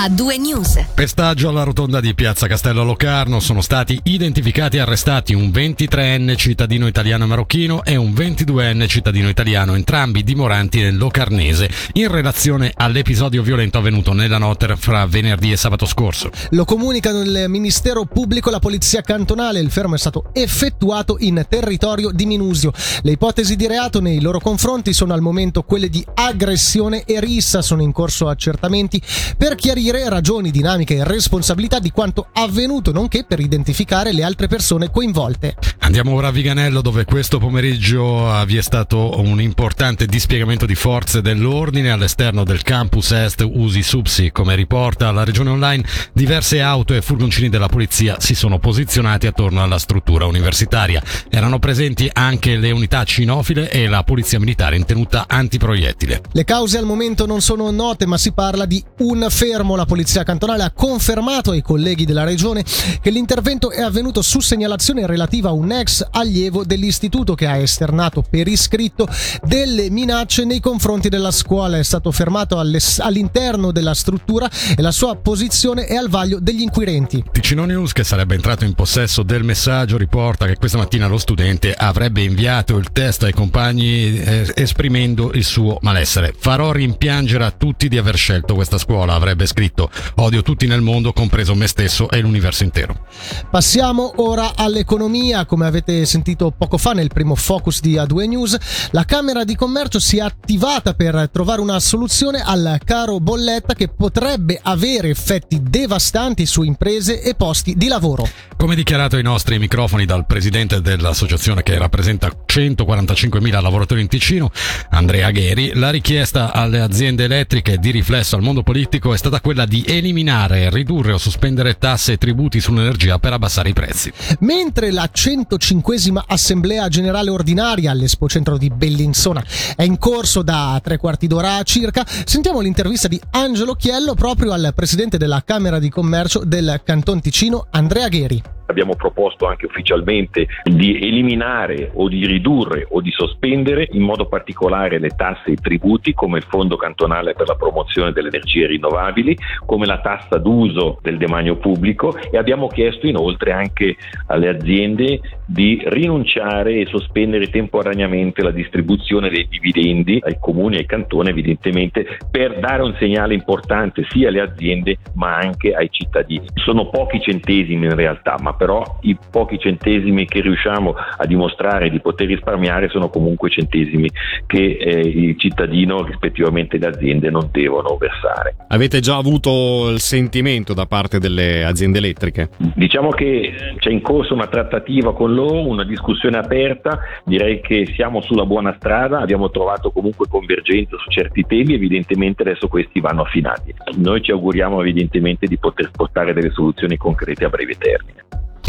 a 0.00 0.08
due 0.08 0.38
news. 0.38 0.78
Pestaggio 0.94 1.48
alla 1.48 1.64
rotonda 1.64 1.98
di 1.98 2.14
Piazza 2.14 2.46
Castello 2.46 2.84
Locarno 2.84 3.40
sono 3.40 3.60
stati 3.60 3.98
identificati 4.04 4.76
e 4.76 4.80
arrestati 4.80 5.34
un 5.34 5.48
23enne 5.48 6.36
cittadino 6.36 6.86
italiano 6.86 7.26
marocchino 7.26 7.82
e 7.82 7.96
un 7.96 8.12
22enne 8.12 8.86
cittadino 8.86 9.28
italiano, 9.28 9.74
entrambi 9.74 10.22
dimoranti 10.22 10.80
nel 10.80 10.96
Locarnese, 10.96 11.68
in 11.94 12.06
relazione 12.06 12.72
all'episodio 12.76 13.42
violento 13.42 13.78
avvenuto 13.78 14.12
nella 14.12 14.38
notte 14.38 14.76
fra 14.76 15.04
venerdì 15.06 15.50
e 15.50 15.56
sabato 15.56 15.84
scorso. 15.84 16.30
Lo 16.50 16.64
comunicano 16.64 17.22
il 17.22 17.46
Ministero 17.48 18.04
Pubblico 18.04 18.50
e 18.50 18.52
la 18.52 18.60
Polizia 18.60 19.00
Cantonale. 19.00 19.58
Il 19.58 19.72
fermo 19.72 19.96
è 19.96 19.98
stato 19.98 20.26
effettuato 20.32 21.16
in 21.18 21.44
territorio 21.48 22.12
di 22.12 22.24
Minusio. 22.24 22.72
Le 23.02 23.10
ipotesi 23.10 23.56
di 23.56 23.66
reato 23.66 24.00
nei 24.00 24.20
loro 24.20 24.38
confronti 24.38 24.92
sono 24.92 25.12
al 25.12 25.22
momento 25.22 25.62
quelle 25.62 25.88
di 25.88 26.06
aggressione 26.14 27.02
e 27.02 27.18
rissa. 27.18 27.62
Sono 27.62 27.82
in 27.82 27.90
corso 27.90 28.28
accertamenti 28.28 29.02
per 29.36 29.56
chiarire 29.56 29.86
ragioni, 29.90 30.50
dinamiche 30.50 30.96
e 30.96 31.04
responsabilità 31.04 31.78
di 31.78 31.90
quanto 31.90 32.28
avvenuto, 32.32 32.92
nonché 32.92 33.24
per 33.24 33.40
identificare 33.40 34.12
le 34.12 34.22
altre 34.22 34.46
persone 34.46 34.90
coinvolte. 34.90 35.56
Andiamo 35.80 36.12
ora 36.12 36.28
a 36.28 36.30
Viganello 36.30 36.82
dove 36.82 37.04
questo 37.04 37.38
pomeriggio 37.38 38.44
vi 38.44 38.56
è 38.56 38.62
stato 38.62 39.18
un 39.20 39.40
importante 39.40 40.06
dispiegamento 40.06 40.66
di 40.66 40.74
forze 40.74 41.22
dell'ordine 41.22 41.90
all'esterno 41.90 42.44
del 42.44 42.62
campus 42.62 43.12
est 43.12 43.40
Usi 43.40 43.82
Subsi. 43.82 44.30
Come 44.30 44.54
riporta 44.54 45.10
la 45.12 45.24
regione 45.24 45.50
online, 45.50 45.84
diverse 46.12 46.60
auto 46.60 46.92
e 46.92 47.00
furgoncini 47.00 47.48
della 47.48 47.68
polizia 47.68 48.16
si 48.18 48.34
sono 48.34 48.58
posizionati 48.58 49.26
attorno 49.26 49.62
alla 49.62 49.78
struttura 49.78 50.26
universitaria. 50.26 51.02
Erano 51.30 51.58
presenti 51.58 52.10
anche 52.12 52.56
le 52.56 52.70
unità 52.70 53.04
cinofile 53.04 53.70
e 53.70 53.86
la 53.86 54.02
polizia 54.02 54.38
militare 54.38 54.76
in 54.76 54.84
tenuta 54.84 55.24
antiproiettile. 55.26 56.20
Le 56.32 56.44
cause 56.44 56.76
al 56.76 56.84
momento 56.84 57.24
non 57.24 57.40
sono 57.40 57.70
note, 57.70 58.04
ma 58.04 58.18
si 58.18 58.32
parla 58.32 58.66
di 58.66 58.84
un 58.98 59.26
fermo 59.30 59.76
la 59.78 59.86
Polizia 59.86 60.24
Cantonale 60.24 60.64
ha 60.64 60.72
confermato 60.72 61.52
ai 61.52 61.62
colleghi 61.62 62.04
della 62.04 62.24
Regione 62.24 62.64
che 63.00 63.10
l'intervento 63.10 63.70
è 63.70 63.80
avvenuto 63.80 64.22
su 64.22 64.40
segnalazione 64.40 65.06
relativa 65.06 65.50
a 65.50 65.52
un 65.52 65.70
ex 65.70 66.04
allievo 66.10 66.64
dell'istituto 66.64 67.34
che 67.34 67.46
ha 67.46 67.56
esternato 67.56 68.24
per 68.28 68.48
iscritto 68.48 69.08
delle 69.42 69.88
minacce 69.88 70.44
nei 70.44 70.58
confronti 70.58 71.08
della 71.08 71.30
scuola. 71.30 71.78
È 71.78 71.84
stato 71.84 72.10
fermato 72.10 72.58
all'interno 72.58 73.70
della 73.70 73.94
struttura 73.94 74.50
e 74.76 74.82
la 74.82 74.90
sua 74.90 75.14
posizione 75.14 75.86
è 75.86 75.94
al 75.94 76.08
vaglio 76.08 76.40
degli 76.40 76.62
inquirenti. 76.62 77.22
Ticino 77.30 77.64
News, 77.64 77.92
che 77.92 78.02
sarebbe 78.02 78.34
entrato 78.34 78.64
in 78.64 78.74
possesso 78.74 79.22
del 79.22 79.44
messaggio, 79.44 79.96
riporta 79.96 80.46
che 80.46 80.56
questa 80.56 80.78
mattina 80.78 81.06
lo 81.06 81.18
studente 81.18 81.72
avrebbe 81.72 82.22
inviato 82.22 82.76
il 82.76 82.90
testo 82.90 83.26
ai 83.26 83.32
compagni 83.32 84.18
eh, 84.18 84.52
esprimendo 84.56 85.30
il 85.34 85.44
suo 85.44 85.78
malessere. 85.82 86.34
Farò 86.36 86.72
rimpiangere 86.72 87.44
a 87.44 87.52
tutti 87.52 87.88
di 87.88 87.96
aver 87.96 88.16
scelto 88.16 88.54
questa 88.54 88.78
scuola, 88.78 89.14
avrebbe 89.14 89.46
scritto 89.46 89.66
scritto 89.68 89.90
odio 90.16 90.42
tutti 90.42 90.66
nel 90.66 90.80
mondo, 90.80 91.12
compreso 91.12 91.54
me 91.54 91.66
stesso 91.66 92.10
e 92.10 92.20
l'universo 92.20 92.64
intero. 92.64 93.06
Passiamo 93.50 94.14
ora 94.16 94.52
all'economia, 94.56 95.44
come 95.44 95.66
avete 95.66 96.04
sentito 96.06 96.52
poco 96.56 96.78
fa 96.78 96.92
nel 96.92 97.08
primo 97.08 97.34
focus 97.34 97.80
di 97.80 97.94
A2 97.94 98.28
News, 98.28 98.56
la 98.92 99.04
Camera 99.04 99.44
di 99.44 99.54
Commercio 99.54 99.98
si 99.98 100.18
è 100.18 100.20
attivata 100.20 100.94
per 100.94 101.28
trovare 101.30 101.60
una 101.60 101.78
soluzione 101.80 102.42
al 102.42 102.80
caro 102.84 103.20
bolletta 103.20 103.74
che 103.74 103.88
potrebbe 103.88 104.58
avere 104.62 105.10
effetti 105.10 105.60
devastanti 105.62 106.46
su 106.46 106.62
imprese 106.62 107.22
e 107.22 107.34
posti 107.34 107.74
di 107.76 107.88
lavoro. 107.88 108.28
Come 108.56 108.74
dichiarato 108.74 109.16
ai 109.16 109.22
nostri 109.22 109.58
microfoni 109.58 110.04
dal 110.04 110.26
presidente 110.26 110.80
dell'associazione 110.80 111.62
che 111.62 111.78
rappresenta 111.78 112.30
145.000 112.46 113.60
lavoratori 113.60 114.00
in 114.00 114.08
Ticino, 114.08 114.50
Andrea 114.90 115.30
Gheri, 115.30 115.72
la 115.74 115.90
richiesta 115.90 116.52
alle 116.52 116.80
aziende 116.80 117.24
elettriche 117.24 117.78
di 117.78 117.90
riflesso 117.90 118.34
al 118.34 118.42
mondo 118.42 118.62
politico 118.62 119.14
è 119.14 119.16
stata 119.16 119.40
quella 119.40 119.57
di 119.66 119.84
eliminare, 119.86 120.70
ridurre 120.70 121.12
o 121.12 121.18
sospendere 121.18 121.78
tasse 121.78 122.12
e 122.12 122.18
tributi 122.18 122.60
sull'energia 122.60 123.18
per 123.18 123.32
abbassare 123.32 123.68
i 123.68 123.72
prezzi. 123.72 124.12
Mentre 124.40 124.90
la 124.90 125.08
105esima 125.12 126.22
Assemblea 126.26 126.88
Generale 126.88 127.30
Ordinaria 127.30 127.90
all'Espo 127.90 128.28
Centro 128.28 128.58
di 128.58 128.70
Bellinzona 128.70 129.44
è 129.76 129.82
in 129.82 129.98
corso 129.98 130.42
da 130.42 130.80
tre 130.82 130.96
quarti 130.96 131.26
d'ora 131.26 131.62
circa, 131.62 132.06
sentiamo 132.24 132.60
l'intervista 132.60 133.08
di 133.08 133.20
Angelo 133.30 133.74
Chiello 133.74 134.14
proprio 134.14 134.52
al 134.52 134.72
presidente 134.74 135.18
della 135.18 135.42
Camera 135.44 135.78
di 135.78 135.88
Commercio 135.88 136.44
del 136.44 136.80
Canton 136.84 137.20
Ticino, 137.20 137.66
Andrea 137.70 138.08
Gheri 138.08 138.56
abbiamo 138.68 138.94
proposto 138.96 139.46
anche 139.46 139.66
ufficialmente 139.66 140.46
di 140.62 140.96
eliminare 140.96 141.90
o 141.94 142.08
di 142.08 142.26
ridurre 142.26 142.86
o 142.90 143.00
di 143.00 143.10
sospendere 143.10 143.88
in 143.92 144.02
modo 144.02 144.26
particolare 144.26 144.98
le 144.98 145.10
tasse 145.10 145.44
e 145.46 145.52
i 145.52 145.56
tributi 145.56 146.14
come 146.14 146.38
il 146.38 146.44
Fondo 146.48 146.76
cantonale 146.76 147.34
per 147.34 147.48
la 147.48 147.54
promozione 147.54 148.12
delle 148.12 148.28
energie 148.28 148.66
rinnovabili, 148.66 149.36
come 149.64 149.86
la 149.86 150.00
tassa 150.00 150.38
d'uso 150.38 150.98
del 151.02 151.16
demanio 151.16 151.56
pubblico 151.56 152.16
e 152.30 152.38
abbiamo 152.38 152.68
chiesto 152.68 153.06
inoltre 153.06 153.52
anche 153.52 153.96
alle 154.26 154.48
aziende 154.48 155.20
di 155.44 155.80
rinunciare 155.86 156.80
e 156.80 156.86
sospendere 156.86 157.48
temporaneamente 157.48 158.42
la 158.42 158.50
distribuzione 158.50 159.30
dei 159.30 159.48
dividendi 159.48 160.20
ai 160.22 160.36
comuni 160.38 160.76
e 160.76 160.80
ai 160.80 160.86
cantoni 160.86 161.30
evidentemente 161.30 162.18
per 162.30 162.58
dare 162.60 162.82
un 162.82 162.94
segnale 162.98 163.34
importante 163.34 164.06
sia 164.10 164.28
alle 164.28 164.40
aziende 164.40 164.98
ma 165.14 165.36
anche 165.36 165.72
ai 165.72 165.88
cittadini. 165.90 166.46
Sono 166.54 166.90
pochi 166.90 167.20
centesimi 167.20 167.86
in 167.86 167.94
realtà, 167.94 168.36
ma 168.40 168.52
però 168.58 168.98
i 169.02 169.16
pochi 169.30 169.58
centesimi 169.58 170.26
che 170.26 170.40
riusciamo 170.40 170.94
a 171.16 171.24
dimostrare 171.26 171.88
di 171.88 172.00
poter 172.00 172.26
risparmiare 172.26 172.88
sono 172.88 173.08
comunque 173.08 173.48
centesimi 173.48 174.10
che 174.46 174.76
eh, 174.78 175.00
il 175.00 175.38
cittadino, 175.38 176.02
rispettivamente 176.02 176.76
le 176.76 176.88
aziende, 176.88 177.30
non 177.30 177.48
devono 177.52 177.96
versare. 177.96 178.56
Avete 178.68 179.00
già 179.00 179.16
avuto 179.16 179.88
il 179.90 180.00
sentimento 180.00 180.74
da 180.74 180.86
parte 180.86 181.18
delle 181.18 181.64
aziende 181.64 181.98
elettriche? 181.98 182.50
Diciamo 182.74 183.10
che 183.10 183.54
c'è 183.78 183.90
in 183.90 184.02
corso 184.02 184.34
una 184.34 184.48
trattativa 184.48 185.14
con 185.14 185.32
loro, 185.32 185.66
una 185.66 185.84
discussione 185.84 186.36
aperta, 186.36 186.98
direi 187.24 187.60
che 187.60 187.86
siamo 187.94 188.20
sulla 188.20 188.44
buona 188.44 188.74
strada, 188.76 189.20
abbiamo 189.20 189.50
trovato 189.50 189.90
comunque 189.90 190.26
convergenza 190.28 190.96
su 190.98 191.10
certi 191.10 191.44
temi, 191.46 191.74
evidentemente 191.74 192.42
adesso 192.42 192.66
questi 192.66 193.00
vanno 193.00 193.22
affinati. 193.22 193.72
Noi 193.96 194.20
ci 194.22 194.32
auguriamo 194.32 194.80
evidentemente 194.80 195.46
di 195.46 195.58
poter 195.58 195.88
spostare 195.92 196.32
delle 196.32 196.50
soluzioni 196.50 196.96
concrete 196.96 197.44
a 197.44 197.48
breve 197.48 197.76
termine. 197.76 198.24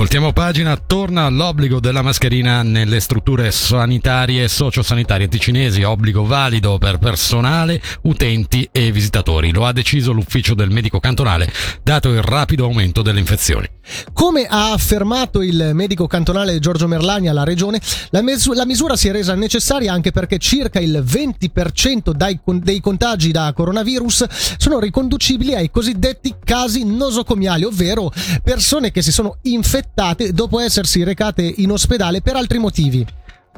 Voltiamo 0.00 0.32
pagina, 0.32 0.78
torna 0.78 1.28
l'obbligo 1.28 1.78
della 1.78 2.00
mascherina 2.00 2.62
nelle 2.62 3.00
strutture 3.00 3.50
sanitarie 3.50 4.44
e 4.44 4.48
sociosanitarie 4.48 5.28
ticinesi, 5.28 5.82
obbligo 5.82 6.24
valido 6.24 6.78
per 6.78 6.96
personale, 6.96 7.82
utenti 8.04 8.66
e 8.72 8.92
visitatori. 8.92 9.52
Lo 9.52 9.66
ha 9.66 9.74
deciso 9.74 10.12
l'ufficio 10.12 10.54
del 10.54 10.70
medico 10.70 11.00
cantonale, 11.00 11.52
dato 11.82 12.08
il 12.08 12.22
rapido 12.22 12.64
aumento 12.64 13.02
delle 13.02 13.18
infezioni. 13.18 13.68
Come 14.14 14.46
ha 14.46 14.72
affermato 14.72 15.42
il 15.42 15.72
medico 15.74 16.06
cantonale 16.06 16.58
Giorgio 16.60 16.88
Merlani 16.88 17.28
alla 17.28 17.44
regione, 17.44 17.78
la, 18.10 18.22
mes- 18.22 18.54
la 18.54 18.64
misura 18.64 18.96
si 18.96 19.08
è 19.08 19.12
resa 19.12 19.34
necessaria 19.34 19.92
anche 19.92 20.12
perché 20.12 20.38
circa 20.38 20.80
il 20.80 21.04
20% 21.06 22.12
dai, 22.12 22.40
dei 22.42 22.80
contagi 22.80 23.32
da 23.32 23.52
coronavirus 23.52 24.24
sono 24.56 24.78
riconducibili 24.78 25.54
ai 25.54 25.70
cosiddetti 25.70 26.36
casi 26.42 26.86
nosocomiali, 26.86 27.64
ovvero 27.64 28.10
persone 28.42 28.92
che 28.92 29.02
si 29.02 29.12
sono 29.12 29.36
infettate 29.42 29.88
dopo 30.32 30.60
essersi 30.60 31.02
recate 31.04 31.42
in 31.42 31.70
ospedale 31.70 32.20
per 32.20 32.36
altri 32.36 32.58
motivi. 32.58 33.06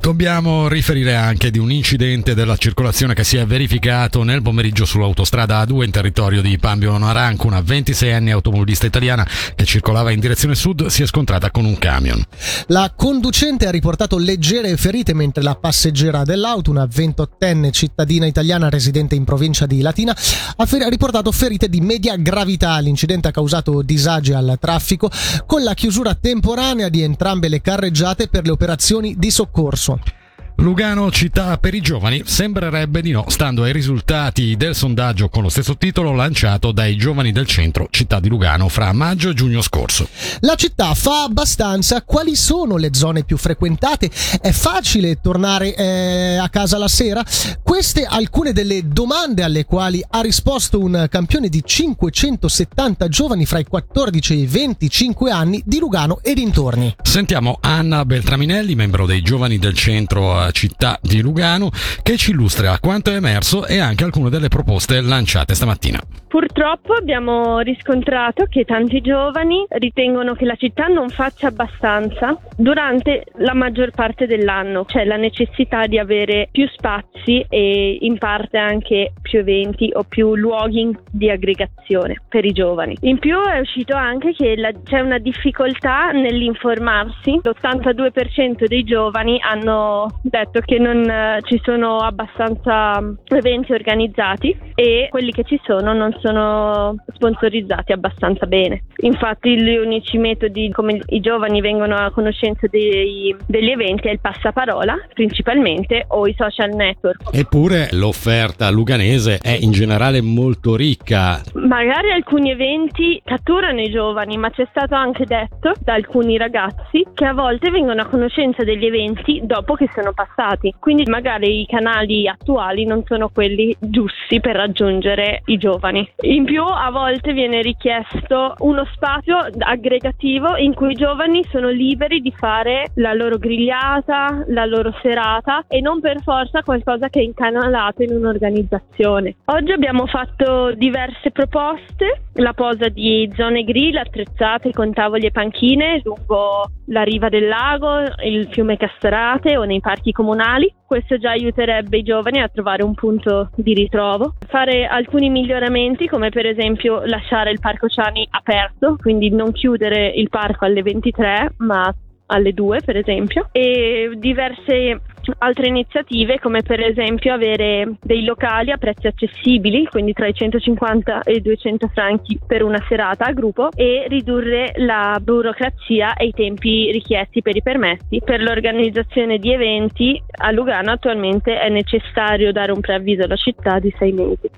Dobbiamo 0.01 0.67
riferire 0.67 1.15
anche 1.15 1.53
di 1.53 1.59
un 1.59 1.71
incidente 1.71 2.35
della 2.35 2.57
circolazione 2.57 3.15
che 3.15 3.23
si 3.23 3.37
è 3.37 3.47
verificato 3.47 4.25
nel 4.25 4.43
pomeriggio 4.43 4.85
sull'autostrada 4.85 5.63
A2 5.63 5.85
in 5.85 5.91
territorio 5.93 6.43
di 6.43 6.59
Pambio 6.59 6.97
Naranco. 6.99 7.47
Una 7.47 7.61
26enne 7.61 8.31
automobilista 8.31 8.85
italiana 8.85 9.25
che 9.55 9.65
circolava 9.65 10.11
in 10.11 10.19
direzione 10.19 10.57
sud 10.57 10.87
si 10.87 11.03
è 11.03 11.07
scontrata 11.07 11.53
con 11.53 11.67
un 11.67 11.79
camion. 11.79 12.21
La 12.69 12.93
conducente 12.97 13.67
ha 13.67 13.71
riportato 13.71 14.19
leggere 14.19 14.77
ferite 14.77 15.15
mentre 15.15 15.45
la 15.45 15.55
passeggera 15.55 16.25
dell'auto, 16.25 16.73
una 16.73 16.85
28enne 16.85 17.71
cittadina 17.71 18.27
italiana 18.27 18.71
residente 18.71 19.15
in 19.15 19.23
provincia 19.23 19.67
di 19.67 19.83
Latina, 19.83 20.17
ha 20.57 20.67
riportato 20.89 21.31
ferite 21.31 21.69
di 21.69 21.81
media 21.81 22.17
gravità. 22.17 22.77
L'incidente 22.81 23.29
ha 23.29 23.33
causato 23.33 23.83
disagi 23.83 24.33
al 24.33 24.57
traffico 24.59 25.09
con 25.47 25.63
la 25.63 25.75
chiusura 25.75 26.15
temporanea 26.15 26.89
di 26.89 27.03
entrambe 27.03 27.47
le 27.49 27.61
carreggiate 27.61 28.27
per 28.27 28.45
le 28.47 28.51
operazioni 28.51 29.15
di 29.17 29.31
soccorso. 29.31 29.82
persone. 29.83 30.22
Lugano 30.63 31.11
città 31.11 31.59
per 31.59 31.75
i 31.75 31.81
giovani 31.81 32.23
sembrerebbe 32.25 33.03
di 33.03 33.11
no, 33.11 33.25
stando 33.27 33.65
ai 33.65 33.73
risultati 33.73 34.57
del 34.57 34.77
sondaggio 34.77 35.29
con 35.29 35.43
lo 35.43 35.49
stesso 35.49 35.77
titolo 35.77 36.13
lanciato 36.13 36.71
dai 36.71 36.95
giovani 36.95 37.33
del 37.33 37.47
centro 37.47 37.89
città 37.91 38.21
di 38.21 38.29
Lugano 38.29 38.69
fra 38.69 38.93
maggio 38.93 39.31
e 39.31 39.35
giugno 39.35 39.61
scorso. 39.61 40.07
La 40.39 40.55
città 40.55 40.95
fa 40.95 41.25
abbastanza. 41.25 42.03
Quali 42.03 42.37
sono 42.37 42.77
le 42.77 42.91
zone 42.93 43.25
più 43.25 43.37
frequentate? 43.39 44.09
È 44.41 44.53
facile 44.53 45.21
tornare 45.21 45.75
eh, 45.75 46.37
a 46.37 46.49
casa 46.49 46.79
la 46.79 46.87
sera? 46.87 47.25
Queste 47.61 48.05
alcune 48.05 48.53
delle 48.53 48.87
domande 48.87 49.43
alle 49.43 49.65
quali 49.65 50.01
ha 50.11 50.21
risposto 50.21 50.79
un 50.79 51.09
campione 51.11 51.49
di 51.49 51.61
570 51.65 53.09
giovani 53.09 53.47
fra 53.47 53.59
i 53.59 53.65
14 53.65 54.33
e 54.33 54.37
i 54.37 54.47
25 54.47 55.33
anni 55.33 55.61
di 55.67 55.81
Lugano 55.81 56.21
e 56.23 56.35
dintorni. 56.35 56.95
Sentiamo 57.03 57.59
Anna 57.61 58.05
Beltraminelli, 58.05 58.77
membro 58.77 59.07
dei 59.07 59.23
giovani 59.23 59.59
del 59.59 59.75
centro 59.75 60.51
città 60.53 60.99
di 61.03 61.21
Lugano 61.21 61.71
che 62.03 62.17
ci 62.17 62.31
illustra 62.31 62.79
quanto 62.79 63.11
è 63.11 63.15
emerso 63.15 63.67
e 63.67 63.79
anche 63.79 64.05
alcune 64.05 64.31
delle 64.31 64.49
proposte 64.49 65.01
lanciate 65.01 65.55
stamattina. 65.55 66.01
Purtroppo 66.33 66.95
abbiamo 66.95 67.59
riscontrato 67.59 68.47
che 68.49 68.65
tanti 68.65 69.03
giovani 69.03 69.67
ritengono 69.69 70.33
che 70.33 70.47
la 70.47 70.55
città 70.55 70.87
non 70.87 71.11
faccia 71.11 71.49
abbastanza 71.49 72.39
durante 72.57 73.25
la 73.37 73.53
maggior 73.53 73.91
parte 73.91 74.27
dell'anno, 74.27 74.87
c'è 74.87 75.05
la 75.05 75.17
necessità 75.17 75.87
di 75.87 75.99
avere 75.99 76.49
più 76.51 76.67
spazi 76.69 77.45
e 77.51 77.99
in 78.01 78.17
parte 78.17 78.57
anche 78.57 79.13
più 79.33 79.39
eventi 79.39 79.91
o 79.95 80.05
più 80.07 80.37
luoghi 80.37 80.95
di 81.11 81.31
aggregazione 81.31 82.21
per 82.29 82.45
i 82.45 82.53
giovani. 82.53 82.97
In 83.01 83.19
più 83.19 83.41
è 83.41 83.59
uscito 83.61 83.97
anche 83.97 84.35
che 84.35 84.57
la, 84.57 84.71
c'è 84.85 85.01
una 85.01 85.17
difficoltà 85.17 86.11
nell'informarsi, 86.11 87.41
l'82% 87.43 88.67
dei 88.67 88.85
giovani 88.85 89.41
hanno 89.41 90.21
detto 90.21 90.61
che 90.61 90.79
non 90.79 91.09
eh, 91.09 91.39
ci 91.45 91.59
sono 91.65 91.97
abbastanza 91.99 93.03
eventi 93.29 93.73
organizzati 93.73 94.55
e 94.75 95.09
quelli 95.11 95.33
che 95.33 95.45
ci 95.45 95.59
sono 95.65 95.95
non 95.95 96.15
sono 96.21 96.97
sponsorizzati 97.15 97.93
abbastanza 97.93 98.45
bene. 98.45 98.85
Infatti 98.99 99.59
gli 99.59 99.77
unici 99.77 100.19
metodi 100.19 100.71
come 100.73 101.01
i 101.07 101.21
giovani 101.21 101.63
vengono 101.63 101.97
a 101.97 102.11
conoscenza 102.11 102.67
dei, 102.69 103.35
degli 103.47 103.71
eventi 103.71 104.09
è 104.09 104.11
il 104.11 104.21
passaparola 104.21 104.95
principalmente 105.15 106.05
o 106.09 106.27
i 106.27 106.35
social 106.37 106.75
network. 106.75 107.31
Eppure 107.33 107.89
l'offerta 107.93 108.69
luganese 108.69 109.22
è 109.29 109.57
in 109.61 109.71
generale 109.71 110.21
molto 110.21 110.75
ricca. 110.75 111.41
Magari 111.55 112.11
alcuni 112.11 112.51
eventi 112.51 113.21
catturano 113.25 113.81
i 113.81 113.91
giovani, 113.91 114.37
ma 114.37 114.51
c'è 114.51 114.67
stato 114.71 114.95
anche 114.95 115.25
detto 115.25 115.73
da 115.81 115.95
alcuni 115.95 116.37
ragazzi 116.37 117.07
che 117.15 117.25
a 117.25 117.33
volte 117.33 117.71
vengono 117.71 118.03
a 118.03 118.07
conoscenza 118.07 118.65
degli 118.65 118.87
eventi 118.87 119.41
dopo 119.45 119.75
che 119.75 119.89
sono 119.95 120.13
passati. 120.13 120.75
Quindi 120.79 121.05
magari 121.05 121.61
i 121.61 121.67
canali 121.67 122.27
attuali 122.27 122.85
non 122.85 123.03
sono 123.07 123.29
quelli 123.29 123.75
giusti 123.79 124.41
per 124.41 124.57
raggiungere 124.57 125.43
i 125.47 125.59
giovani. 125.59 126.11
In 126.23 126.45
più 126.45 126.63
a 126.63 126.91
volte 126.91 127.33
viene 127.33 127.63
richiesto 127.63 128.55
uno 128.59 128.87
spazio 128.93 129.39
aggregativo 129.59 130.57
in 130.57 130.75
cui 130.75 130.93
i 130.93 130.97
giovani 130.97 131.45
sono 131.51 131.69
liberi 131.69 132.21
di 132.21 132.33
fare 132.37 132.91
la 132.95 133.13
loro 133.13 133.39
grigliata, 133.39 134.45
la 134.49 134.65
loro 134.65 134.95
serata 135.03 135.65
e 135.69 135.81
non 135.81 136.01
per 136.01 136.23
forza 136.23 136.63
qualcosa 136.63 137.09
che 137.09 137.21
è 137.21 137.23
incanalato 137.23 138.03
in 138.03 138.15
un'organizzazione. 138.15 139.12
Oggi 139.45 139.73
abbiamo 139.73 140.07
fatto 140.07 140.73
diverse 140.75 141.31
proposte, 141.31 142.23
la 142.35 142.53
posa 142.53 142.89
di 142.89 143.31
zone 143.37 143.65
grill 143.65 143.97
attrezzate 143.97 144.73
con 144.73 144.93
tavoli 144.93 145.27
e 145.27 145.31
panchine 145.31 146.01
lungo 146.05 146.71
la 146.87 147.03
riva 147.03 147.29
del 147.29 147.49
lago, 147.49 148.01
il 148.25 148.49
fiume 148.51 148.77
Castrate 148.77 149.57
o 149.57 149.65
nei 149.65 149.81
parchi 149.81 150.13
comunali. 150.13 150.73
Questo 150.87 151.19
già 151.19 151.31
aiuterebbe 151.31 151.99
i 151.99 152.03
giovani 152.03 152.41
a 152.41 152.49
trovare 152.49 152.85
un 152.85 152.95
punto 152.95 153.51
di 153.57 153.75
ritrovo. 153.75 154.35
Fare 154.47 154.87
alcuni 154.87 155.31
miglioramenti 155.31 156.07
come 156.07 156.31
per 156.31 156.47
esempio 156.47 157.03
lasciare 157.05 157.51
il 157.51 157.61
Parco 157.61 157.89
Ciani 157.89 158.27
aperto, 158.31 158.97
quindi 159.01 159.31
non 159.31 159.53
chiudere 159.53 160.09
il 160.09 160.29
parco 160.29 160.65
alle 160.65 160.83
23 160.83 161.55
ma 161.59 161.93
alle 162.27 162.53
2 162.53 162.81
per 162.85 162.97
esempio 162.97 163.49
e 163.53 164.11
diverse 164.17 165.01
altre 165.39 165.69
iniziative 165.69 166.39
come 166.41 166.63
per 166.63 166.81
esempio 166.81 167.33
avere 167.33 167.95
dei 168.01 168.25
locali 168.25 168.73
a 168.73 168.77
prezzi 168.77 169.07
accessibili 169.07 169.87
quindi 169.87 170.13
tra 170.13 170.27
i 170.27 170.35
150 170.35 171.23
e 171.23 171.35
i 171.35 171.43
200 171.43 171.89
franchi 171.89 172.39
per 172.45 172.63
una 172.63 172.83
serata 172.89 173.27
a 173.27 173.33
gruppo 173.33 173.71
e 173.75 174.07
ridurre 174.09 174.73
la 174.77 175.19
burocrazia 175.23 176.15
e 176.15 176.27
i 176.27 176.33
tempi 176.33 176.91
richiesti 176.91 177.43
per 177.43 177.57
i 177.57 177.63
permessi. 177.63 178.21
Per 178.25 178.41
l'organizzazione 178.41 179.39
di 179.39 179.53
eventi 179.53 180.21
a 180.39 180.51
Lugano 180.51 180.93
attualmente 180.93 181.59
è 181.59 181.69
necessario 181.69 182.53
dare 182.53 182.73
un 182.73 182.81
preavviso 182.81 183.23
alla 183.25 183.37
città 183.37 183.79
di 183.79 183.95
sei 183.99 184.13
mesi 184.13 184.51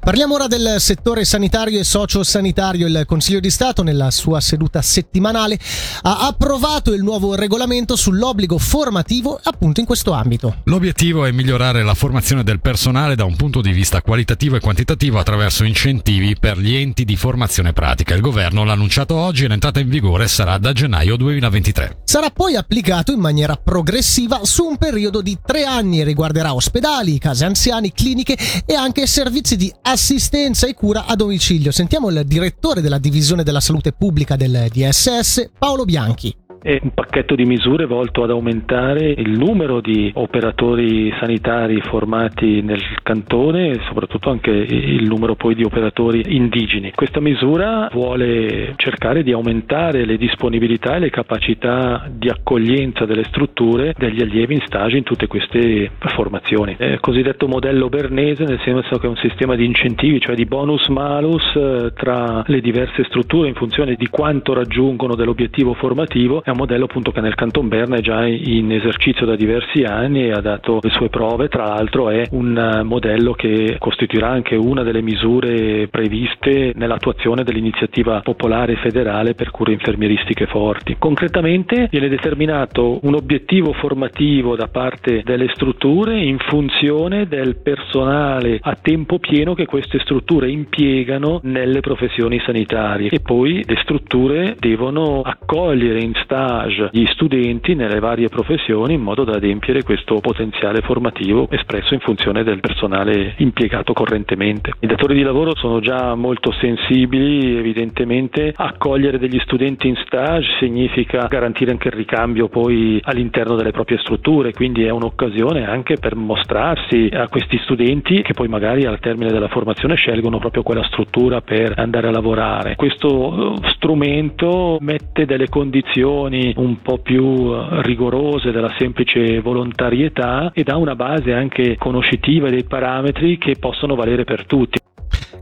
Parliamo 0.00 0.34
ora 0.34 0.46
del 0.46 0.76
settore 0.78 1.24
sanitario 1.24 1.78
e 1.78 1.84
sociosanitario. 1.84 2.86
Il 2.86 3.04
Consiglio 3.06 3.40
di 3.40 3.50
Stato, 3.50 3.82
nella 3.82 4.10
sua 4.10 4.40
seduta 4.40 4.82
settimanale, 4.82 5.58
ha 6.02 6.26
approvato 6.26 6.92
il 6.92 7.02
nuovo 7.02 7.34
regolamento 7.34 7.96
sull'obbligo 7.96 8.58
formativo 8.58 9.38
appunto 9.42 9.80
in 9.80 9.86
questo 9.86 10.12
ambito. 10.12 10.56
L'obiettivo 10.64 11.24
è 11.24 11.30
migliorare 11.30 11.82
la 11.82 11.94
formazione 11.94 12.42
del 12.42 12.60
personale 12.60 13.14
da 13.14 13.24
un 13.24 13.36
punto 13.36 13.60
di 13.60 13.72
vista 13.72 14.02
qualitativo 14.02 14.56
e 14.56 14.60
quantitativo 14.60 15.18
attraverso 15.18 15.64
incentivi 15.64 16.36
per 16.38 16.58
gli 16.58 16.74
enti 16.74 17.04
di 17.04 17.16
formazione 17.16 17.72
pratica. 17.72 18.14
Il 18.14 18.20
governo 18.20 18.64
l'ha 18.64 18.72
annunciato 18.72 19.14
oggi 19.14 19.44
e 19.44 19.48
l'entrata 19.48 19.80
in 19.80 19.88
vigore 19.88 20.28
sarà 20.28 20.58
da 20.58 20.72
gennaio 20.72 21.16
2023. 21.16 21.98
Sarà 22.04 22.30
poi 22.30 22.56
applicato 22.56 23.12
in 23.12 23.20
maniera 23.20 23.56
progressiva 23.56 24.40
su 24.42 24.64
un 24.64 24.76
periodo 24.76 25.22
di 25.22 25.38
tre 25.44 25.64
anni 25.64 26.00
e 26.00 26.04
riguarderà 26.04 26.54
ospedali, 26.54 27.18
case 27.18 27.44
anziani, 27.44 27.92
cliniche 27.92 28.36
e 28.66 28.74
anche 28.74 29.06
servizi 29.06 29.56
di 29.56 29.61
assistenza 29.82 30.66
e 30.66 30.74
cura 30.74 31.04
a 31.04 31.14
domicilio. 31.14 31.70
Sentiamo 31.70 32.08
il 32.08 32.22
direttore 32.24 32.80
della 32.80 32.98
divisione 32.98 33.42
della 33.42 33.60
salute 33.60 33.92
pubblica 33.92 34.36
del 34.36 34.68
DSS, 34.72 35.50
Paolo 35.58 35.84
Bianchi 35.84 36.34
è 36.62 36.78
un 36.80 36.92
pacchetto 36.94 37.34
di 37.34 37.44
misure 37.44 37.86
volto 37.86 38.22
ad 38.22 38.30
aumentare 38.30 39.10
il 39.10 39.36
numero 39.36 39.80
di 39.80 40.10
operatori 40.14 41.12
sanitari 41.18 41.80
formati 41.80 42.62
nel 42.62 42.80
cantone 43.02 43.70
e 43.70 43.80
soprattutto 43.88 44.30
anche 44.30 44.50
il 44.50 45.04
numero 45.08 45.34
poi 45.34 45.56
di 45.56 45.64
operatori 45.64 46.22
indigeni. 46.36 46.92
Questa 46.92 47.20
misura 47.20 47.88
vuole 47.92 48.74
cercare 48.76 49.24
di 49.24 49.32
aumentare 49.32 50.04
le 50.04 50.16
disponibilità 50.16 50.96
e 50.96 51.00
le 51.00 51.10
capacità 51.10 52.08
di 52.08 52.28
accoglienza 52.28 53.06
delle 53.06 53.24
strutture 53.24 53.92
degli 53.98 54.22
allievi 54.22 54.54
in 54.54 54.62
stage 54.64 54.96
in 54.96 55.02
tutte 55.02 55.26
queste 55.26 55.90
formazioni. 55.98 56.76
È 56.78 56.84
il 56.84 57.00
cosiddetto 57.00 57.48
modello 57.48 57.88
bernese 57.88 58.44
nel 58.44 58.60
senso 58.64 58.98
che 58.98 59.06
è 59.06 59.08
un 59.10 59.16
sistema 59.16 59.56
di 59.56 59.64
incentivi, 59.64 60.20
cioè 60.20 60.36
di 60.36 60.44
bonus 60.44 60.86
malus 60.88 61.42
eh, 61.56 61.92
tra 61.96 62.44
le 62.46 62.60
diverse 62.60 63.02
strutture 63.04 63.48
in 63.48 63.54
funzione 63.54 63.96
di 63.96 64.06
quanto 64.06 64.52
raggiungono 64.52 65.16
dell'obiettivo 65.16 65.74
formativo 65.74 66.40
un 66.52 66.58
modello 66.58 66.84
appunto 66.84 67.10
che 67.10 67.20
nel 67.20 67.34
Canton 67.34 67.68
Berna 67.68 67.96
è 67.96 68.00
già 68.00 68.26
in 68.26 68.70
esercizio 68.70 69.26
da 69.26 69.36
diversi 69.36 69.82
anni 69.82 70.26
e 70.26 70.32
ha 70.32 70.40
dato 70.40 70.78
le 70.82 70.90
sue 70.90 71.08
prove, 71.08 71.48
tra 71.48 71.66
l'altro 71.66 72.10
è 72.10 72.26
un 72.30 72.56
eh, 72.56 72.82
modello 72.82 73.32
che 73.32 73.76
costituirà 73.78 74.28
anche 74.28 74.54
una 74.54 74.82
delle 74.82 75.02
misure 75.02 75.88
previste 75.88 76.72
nell'attuazione 76.74 77.42
dell'iniziativa 77.42 78.20
popolare 78.20 78.76
federale 78.76 79.34
per 79.34 79.50
cure 79.50 79.72
infermieristiche 79.72 80.46
forti. 80.46 80.96
Concretamente 80.98 81.88
viene 81.90 82.08
determinato 82.08 82.98
un 83.02 83.14
obiettivo 83.14 83.72
formativo 83.72 84.54
da 84.54 84.68
parte 84.68 85.22
delle 85.24 85.48
strutture 85.54 86.18
in 86.18 86.38
funzione 86.38 87.26
del 87.26 87.56
personale 87.56 88.58
a 88.60 88.76
tempo 88.80 89.18
pieno 89.18 89.54
che 89.54 89.66
queste 89.66 89.98
strutture 90.00 90.50
impiegano 90.50 91.40
nelle 91.44 91.80
professioni 91.80 92.40
sanitarie 92.44 93.08
e 93.10 93.20
poi 93.20 93.64
le 93.66 93.78
strutture 93.82 94.56
devono 94.58 95.22
accogliere 95.22 96.00
in 96.00 96.12
stato 96.22 96.41
stage 96.42 96.88
gli 96.90 97.06
studenti 97.06 97.74
nelle 97.74 98.00
varie 98.00 98.28
professioni 98.28 98.94
in 98.94 99.00
modo 99.00 99.24
da 99.24 99.34
adempiere 99.34 99.82
questo 99.82 100.16
potenziale 100.20 100.80
formativo 100.80 101.48
espresso 101.50 101.94
in 101.94 102.00
funzione 102.00 102.42
del 102.42 102.60
personale 102.60 103.34
impiegato 103.38 103.92
correntemente. 103.92 104.72
I 104.80 104.86
datori 104.86 105.14
di 105.14 105.22
lavoro 105.22 105.54
sono 105.54 105.80
già 105.80 106.14
molto 106.14 106.52
sensibili, 106.52 107.56
evidentemente 107.56 108.52
accogliere 108.54 109.18
degli 109.18 109.38
studenti 109.40 109.88
in 109.88 109.96
stage 110.04 110.46
significa 110.58 111.26
garantire 111.28 111.70
anche 111.70 111.88
il 111.88 111.94
ricambio 111.94 112.48
poi 112.48 113.00
all'interno 113.04 113.54
delle 113.54 113.70
proprie 113.70 113.98
strutture, 113.98 114.52
quindi 114.52 114.84
è 114.84 114.90
un'occasione 114.90 115.66
anche 115.66 115.96
per 115.98 116.16
mostrarsi 116.16 117.08
a 117.12 117.28
questi 117.28 117.58
studenti 117.62 118.22
che 118.22 118.32
poi 118.32 118.48
magari 118.48 118.84
al 118.84 118.98
termine 118.98 119.30
della 119.30 119.48
formazione 119.48 119.94
scelgono 119.94 120.38
proprio 120.38 120.62
quella 120.62 120.84
struttura 120.84 121.40
per 121.40 121.74
andare 121.76 122.08
a 122.08 122.10
lavorare. 122.10 122.74
Questo 122.76 123.54
eh, 123.54 123.68
strumento 123.74 124.78
mette 124.80 125.26
delle 125.26 125.48
condizioni 125.48 126.31
condizioni 126.32 126.54
un 126.56 126.80
po' 126.80 126.98
più 126.98 127.52
eh, 127.52 127.82
rigorose 127.82 128.50
della 128.50 128.74
semplice 128.78 129.40
volontarietà 129.40 130.50
e 130.54 130.62
dà 130.62 130.76
una 130.76 130.96
base 130.96 131.32
anche 131.32 131.76
conoscitiva 131.78 132.48
dei 132.48 132.64
parametri 132.64 133.36
che 133.38 133.56
possono 133.58 133.94
valere 133.94 134.24
per 134.24 134.46
tutti. 134.46 134.78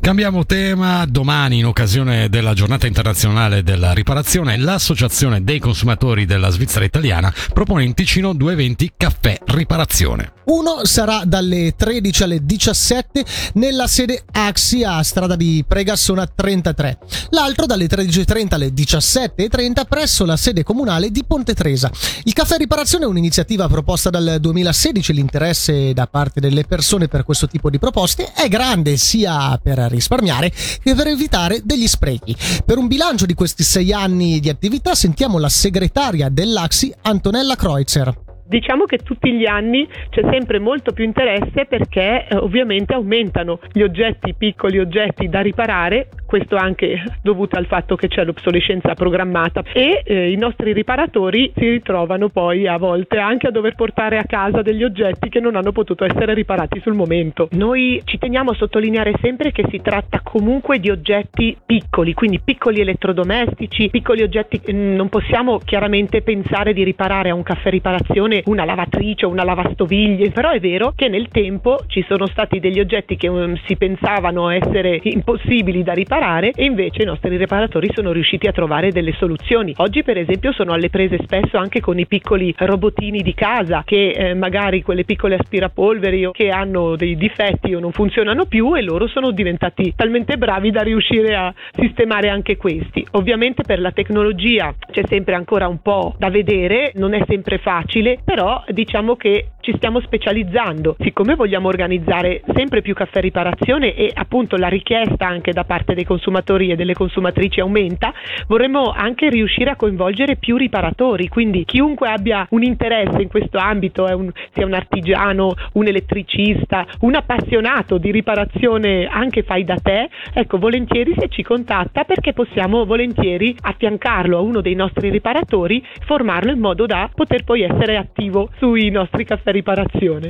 Cambiamo 0.00 0.44
tema, 0.46 1.04
domani 1.06 1.58
in 1.58 1.66
occasione 1.66 2.28
della 2.28 2.54
giornata 2.54 2.86
internazionale 2.86 3.62
della 3.62 3.92
riparazione 3.92 4.56
l'Associazione 4.56 5.44
dei 5.44 5.58
consumatori 5.58 6.24
della 6.24 6.48
Svizzera 6.48 6.84
italiana 6.84 7.32
propone 7.52 7.84
in 7.84 7.94
Ticino 7.94 8.32
due 8.32 8.52
eventi 8.52 8.90
caffè 8.96 9.38
riparazione. 9.44 10.32
Uno 10.50 10.84
sarà 10.84 11.22
dalle 11.24 11.74
13 11.76 12.24
alle 12.24 12.44
17 12.44 13.24
nella 13.54 13.86
sede 13.86 14.24
Axi 14.32 14.82
a 14.82 15.00
strada 15.04 15.36
di 15.36 15.64
Pregassona 15.66 16.26
33. 16.26 16.98
L'altro 17.30 17.66
dalle 17.66 17.86
13.30 17.86 18.54
alle 18.54 18.70
17.30 18.70 19.86
presso 19.88 20.24
la 20.24 20.36
sede 20.36 20.64
comunale 20.64 21.12
di 21.12 21.22
Ponte 21.24 21.54
Tresa. 21.54 21.88
Il 22.24 22.32
caffè 22.32 22.56
riparazione 22.56 23.04
è 23.04 23.06
un'iniziativa 23.06 23.68
proposta 23.68 24.10
dal 24.10 24.38
2016. 24.40 25.12
L'interesse 25.12 25.92
da 25.92 26.08
parte 26.08 26.40
delle 26.40 26.64
persone 26.64 27.06
per 27.06 27.22
questo 27.22 27.46
tipo 27.46 27.70
di 27.70 27.78
proposte 27.78 28.32
è 28.32 28.48
grande 28.48 28.96
sia 28.96 29.56
per 29.62 29.78
risparmiare 29.88 30.50
che 30.82 30.96
per 30.96 31.06
evitare 31.06 31.60
degli 31.62 31.86
sprechi. 31.86 32.36
Per 32.66 32.76
un 32.76 32.88
bilancio 32.88 33.24
di 33.24 33.34
questi 33.34 33.62
sei 33.62 33.92
anni 33.92 34.40
di 34.40 34.48
attività 34.48 34.96
sentiamo 34.96 35.38
la 35.38 35.48
segretaria 35.48 36.28
dell'Axi 36.28 36.92
Antonella 37.02 37.54
Kreutzer. 37.54 38.29
Diciamo 38.50 38.84
che 38.84 38.98
tutti 38.98 39.32
gli 39.32 39.46
anni 39.46 39.86
c'è 40.08 40.22
sempre 40.28 40.58
molto 40.58 40.90
più 40.90 41.04
interesse 41.04 41.66
perché 41.66 42.26
eh, 42.26 42.34
ovviamente 42.34 42.94
aumentano 42.94 43.60
gli 43.70 43.80
oggetti, 43.80 44.34
piccoli 44.34 44.80
oggetti 44.80 45.28
da 45.28 45.40
riparare, 45.40 46.08
questo 46.30 46.54
anche 46.54 47.02
dovuto 47.22 47.58
al 47.58 47.66
fatto 47.66 47.96
che 47.96 48.06
c'è 48.06 48.22
l'obsolescenza 48.22 48.94
programmata 48.94 49.64
e 49.72 50.04
eh, 50.04 50.30
i 50.30 50.36
nostri 50.36 50.72
riparatori 50.72 51.50
si 51.56 51.68
ritrovano 51.68 52.28
poi 52.28 52.68
a 52.68 52.78
volte 52.78 53.18
anche 53.18 53.48
a 53.48 53.50
dover 53.50 53.74
portare 53.74 54.16
a 54.16 54.22
casa 54.22 54.62
degli 54.62 54.84
oggetti 54.84 55.28
che 55.28 55.40
non 55.40 55.56
hanno 55.56 55.72
potuto 55.72 56.04
essere 56.04 56.32
riparati 56.34 56.78
sul 56.82 56.94
momento. 56.94 57.48
Noi 57.50 58.00
ci 58.04 58.16
teniamo 58.16 58.52
a 58.52 58.54
sottolineare 58.54 59.14
sempre 59.20 59.50
che 59.50 59.64
si 59.70 59.80
tratta 59.82 60.20
comunque 60.22 60.78
di 60.78 60.88
oggetti 60.88 61.56
piccoli, 61.66 62.14
quindi 62.14 62.38
piccoli 62.38 62.80
elettrodomestici, 62.80 63.90
piccoli 63.90 64.22
oggetti, 64.22 64.60
mm, 64.70 64.94
non 64.94 65.08
possiamo 65.08 65.58
chiaramente 65.58 66.22
pensare 66.22 66.72
di 66.72 66.84
riparare 66.84 67.30
a 67.30 67.34
un 67.34 67.42
caffè 67.42 67.70
riparazione 67.70 68.42
una 68.44 68.64
lavatrice 68.64 69.26
o 69.26 69.30
una 69.30 69.42
lavastoviglie, 69.42 70.30
però 70.30 70.50
è 70.50 70.60
vero 70.60 70.92
che 70.94 71.08
nel 71.08 71.26
tempo 71.26 71.80
ci 71.88 72.04
sono 72.06 72.26
stati 72.26 72.60
degli 72.60 72.78
oggetti 72.78 73.16
che 73.16 73.26
um, 73.26 73.58
si 73.66 73.76
pensavano 73.76 74.48
essere 74.50 75.00
impossibili 75.02 75.82
da 75.82 75.92
riparare 75.92 76.18
e 76.20 76.64
invece 76.64 77.00
i 77.00 77.06
nostri 77.06 77.34
riparatori 77.38 77.90
sono 77.94 78.12
riusciti 78.12 78.46
a 78.46 78.52
trovare 78.52 78.92
delle 78.92 79.14
soluzioni. 79.14 79.72
Oggi 79.78 80.02
per 80.02 80.18
esempio 80.18 80.52
sono 80.52 80.72
alle 80.72 80.90
prese 80.90 81.18
spesso 81.22 81.56
anche 81.56 81.80
con 81.80 81.98
i 81.98 82.06
piccoli 82.06 82.54
robotini 82.58 83.22
di 83.22 83.32
casa 83.32 83.84
che 83.86 84.10
eh, 84.10 84.34
magari 84.34 84.82
quelle 84.82 85.04
piccole 85.04 85.36
aspirapolveri 85.36 86.26
o 86.26 86.30
che 86.30 86.50
hanno 86.50 86.94
dei 86.94 87.16
difetti 87.16 87.74
o 87.74 87.80
non 87.80 87.92
funzionano 87.92 88.44
più 88.44 88.76
e 88.76 88.82
loro 88.82 89.08
sono 89.08 89.30
diventati 89.30 89.94
talmente 89.96 90.36
bravi 90.36 90.70
da 90.70 90.82
riuscire 90.82 91.34
a 91.34 91.54
sistemare 91.74 92.28
anche 92.28 92.58
questi. 92.58 93.06
Ovviamente 93.12 93.62
per 93.62 93.80
la 93.80 93.90
tecnologia 93.90 94.74
c'è 94.90 95.04
sempre 95.06 95.34
ancora 95.34 95.68
un 95.68 95.80
po' 95.80 96.14
da 96.18 96.28
vedere, 96.28 96.92
non 96.96 97.14
è 97.14 97.24
sempre 97.26 97.56
facile, 97.56 98.18
però 98.22 98.62
diciamo 98.68 99.16
che 99.16 99.52
ci 99.60 99.72
stiamo 99.76 100.00
specializzando. 100.00 100.96
Siccome 100.98 101.34
vogliamo 101.34 101.68
organizzare 101.68 102.42
sempre 102.54 102.82
più 102.82 102.92
caffè 102.92 103.20
riparazione 103.20 103.94
e 103.94 104.10
appunto 104.12 104.56
la 104.56 104.68
richiesta 104.68 105.26
anche 105.26 105.52
da 105.52 105.64
parte 105.64 105.94
dei 105.94 106.08
consumatori 106.10 106.72
e 106.72 106.74
delle 106.74 106.94
consumatrici 106.94 107.60
aumenta, 107.60 108.12
vorremmo 108.48 108.90
anche 108.90 109.30
riuscire 109.30 109.70
a 109.70 109.76
coinvolgere 109.76 110.34
più 110.34 110.56
riparatori, 110.56 111.28
quindi 111.28 111.64
chiunque 111.64 112.08
abbia 112.08 112.44
un 112.50 112.64
interesse 112.64 113.22
in 113.22 113.28
questo 113.28 113.58
ambito, 113.58 114.04
un, 114.04 114.28
sia 114.52 114.66
un 114.66 114.74
artigiano, 114.74 115.54
un 115.74 115.86
elettricista, 115.86 116.84
un 117.00 117.14
appassionato 117.14 117.98
di 117.98 118.10
riparazione 118.10 119.06
anche 119.06 119.44
fai 119.44 119.62
da 119.62 119.76
te, 119.76 120.08
ecco 120.32 120.58
volentieri 120.58 121.14
se 121.16 121.28
ci 121.28 121.44
contatta 121.44 122.02
perché 122.02 122.32
possiamo 122.32 122.84
volentieri 122.84 123.54
affiancarlo 123.60 124.36
a 124.36 124.40
uno 124.40 124.60
dei 124.60 124.74
nostri 124.74 125.10
riparatori, 125.10 125.80
formarlo 126.06 126.50
in 126.50 126.58
modo 126.58 126.86
da 126.86 127.08
poter 127.14 127.44
poi 127.44 127.62
essere 127.62 127.96
attivo 127.96 128.50
sui 128.58 128.90
nostri 128.90 129.24
caffè 129.24 129.52
riparazione. 129.52 130.28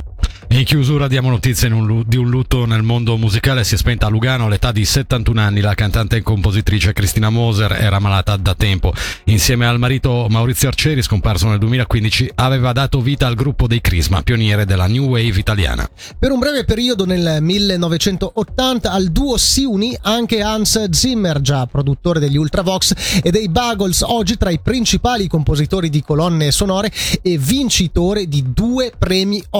In 0.53 0.65
chiusura 0.65 1.07
diamo 1.07 1.29
notizie 1.29 1.69
di 1.69 2.17
un 2.17 2.29
lutto 2.29 2.65
nel 2.65 2.83
mondo 2.83 3.15
musicale. 3.15 3.63
Si 3.63 3.75
è 3.75 3.77
spenta 3.77 4.07
a 4.07 4.09
Lugano 4.09 4.47
all'età 4.47 4.73
di 4.73 4.83
71 4.83 5.39
anni. 5.39 5.61
La 5.71 5.77
cantante 5.77 6.17
e 6.17 6.21
compositrice 6.21 6.91
Cristina 6.91 7.29
Moser 7.29 7.71
era 7.71 7.97
malata 7.97 8.35
da 8.35 8.53
tempo. 8.55 8.91
Insieme 9.27 9.65
al 9.65 9.79
marito 9.79 10.27
Maurizio 10.29 10.67
Arcieri, 10.67 11.01
scomparso 11.01 11.47
nel 11.47 11.59
2015, 11.59 12.31
aveva 12.35 12.73
dato 12.73 12.99
vita 12.99 13.25
al 13.25 13.35
gruppo 13.35 13.67
dei 13.67 13.79
Crisma, 13.79 14.21
pioniere 14.21 14.65
della 14.65 14.87
New 14.87 15.05
Wave 15.05 15.39
italiana. 15.39 15.89
Per 16.19 16.29
un 16.29 16.39
breve 16.39 16.65
periodo 16.65 17.05
nel 17.05 17.37
1980 17.39 18.91
al 18.91 19.11
duo 19.13 19.37
si 19.37 19.63
unì 19.63 19.97
anche 20.01 20.41
Hans 20.41 20.89
Zimmer, 20.89 21.39
già 21.39 21.65
produttore 21.67 22.19
degli 22.19 22.35
Ultravox 22.35 23.21
e 23.23 23.31
dei 23.31 23.47
Buggles, 23.47 24.01
oggi 24.01 24.35
tra 24.35 24.49
i 24.49 24.59
principali 24.59 25.29
compositori 25.29 25.89
di 25.89 26.03
colonne 26.03 26.51
sonore 26.51 26.91
e 27.21 27.37
vincitore 27.37 28.27
di 28.27 28.51
due 28.51 28.91
premi 28.97 29.41
Oscar 29.51 29.59